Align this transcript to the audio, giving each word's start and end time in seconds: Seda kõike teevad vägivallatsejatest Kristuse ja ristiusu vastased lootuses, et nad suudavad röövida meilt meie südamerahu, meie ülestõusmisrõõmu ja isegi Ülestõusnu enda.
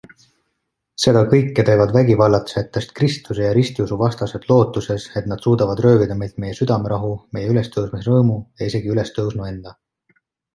Seda 1.01 1.19
kõike 1.33 1.63
teevad 1.65 1.91
vägivallatsejatest 1.97 2.93
Kristuse 2.99 3.43
ja 3.43 3.51
ristiusu 3.57 3.97
vastased 3.99 4.47
lootuses, 4.53 5.05
et 5.21 5.27
nad 5.33 5.45
suudavad 5.49 5.83
röövida 5.87 6.17
meilt 6.23 6.41
meie 6.45 6.57
südamerahu, 6.61 7.13
meie 7.39 7.53
ülestõusmisrõõmu 7.53 8.39
ja 8.63 8.71
isegi 8.73 8.95
Ülestõusnu 8.97 9.49
enda. 9.51 9.77